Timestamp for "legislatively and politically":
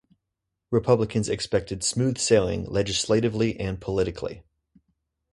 2.65-4.41